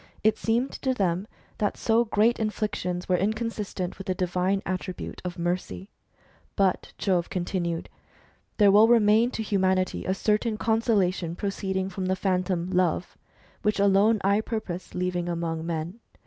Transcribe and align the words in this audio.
It 0.23 0.35
seemed 0.35 0.71
to 0.81 0.95
them 0.95 1.27
that 1.59 1.77
so 1.77 2.05
great 2.05 2.39
inflictions 2.39 3.07
were 3.07 3.17
inconsistent 3.17 3.99
with 3.99 4.07
the 4.07 4.15
divine 4.15 4.63
attribute 4.65 5.21
of 5.23 5.37
mercy. 5.37 5.89
But 6.55 6.91
Jove 6.97 7.29
continued:" 7.29 7.87
There 8.57 8.71
will 8.71 8.87
remain 8.87 9.29
to 9.29 9.43
humanity"^ 9.43 10.09
a 10.09 10.15
certain 10.15 10.57
consolation 10.57 11.35
proceeding 11.35 11.87
from 11.89 12.07
the 12.07 12.15
Phantom 12.15 12.71
Love, 12.71 13.15
which 13.61 13.79
alone 13.79 14.19
I 14.23 14.41
purpose 14.41 14.95
leaving 14.95 15.29
among 15.29 15.67
men. 15.67 15.99